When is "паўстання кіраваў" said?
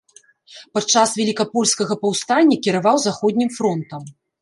2.07-2.97